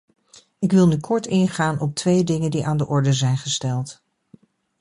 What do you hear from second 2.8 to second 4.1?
orde zijn gesteld.